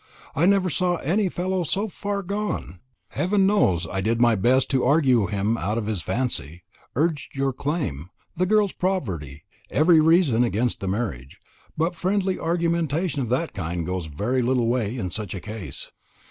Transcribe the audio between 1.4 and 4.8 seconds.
so far gone. Heaven knows, I did my best